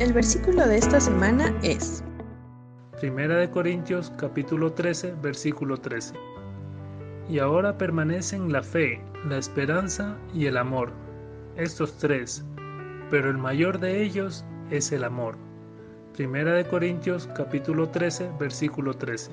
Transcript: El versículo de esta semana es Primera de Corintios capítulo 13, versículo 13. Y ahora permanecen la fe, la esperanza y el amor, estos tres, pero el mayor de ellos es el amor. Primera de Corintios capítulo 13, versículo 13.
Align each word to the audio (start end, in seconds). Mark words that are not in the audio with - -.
El 0.00 0.12
versículo 0.12 0.64
de 0.64 0.78
esta 0.78 1.00
semana 1.00 1.52
es 1.64 2.04
Primera 3.00 3.36
de 3.36 3.50
Corintios 3.50 4.12
capítulo 4.16 4.72
13, 4.72 5.14
versículo 5.20 5.76
13. 5.76 6.14
Y 7.28 7.40
ahora 7.40 7.76
permanecen 7.76 8.52
la 8.52 8.62
fe, 8.62 9.00
la 9.28 9.38
esperanza 9.38 10.16
y 10.32 10.46
el 10.46 10.56
amor, 10.56 10.92
estos 11.56 11.98
tres, 11.98 12.44
pero 13.10 13.28
el 13.28 13.38
mayor 13.38 13.80
de 13.80 14.00
ellos 14.00 14.44
es 14.70 14.92
el 14.92 15.02
amor. 15.02 15.36
Primera 16.14 16.52
de 16.52 16.64
Corintios 16.64 17.28
capítulo 17.34 17.88
13, 17.88 18.30
versículo 18.38 18.94
13. 18.94 19.32